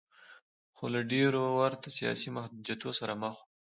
[0.75, 3.45] خو له ډېرو ورته سیاسي محدودیتونو سره مخ و.